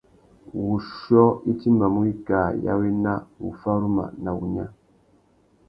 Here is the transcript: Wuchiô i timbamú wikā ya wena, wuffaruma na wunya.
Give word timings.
Wuchiô 0.65 1.25
i 1.51 1.55
timbamú 1.65 1.99
wikā 2.07 2.41
ya 2.65 2.73
wena, 2.79 3.13
wuffaruma 3.43 4.05
na 4.23 4.31
wunya. 4.37 4.67